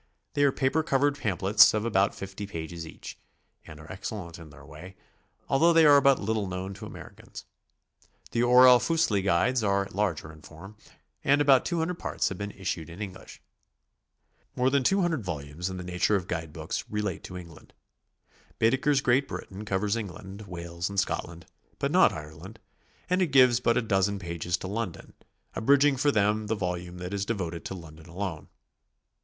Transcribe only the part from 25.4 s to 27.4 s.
abridging for them the volume that is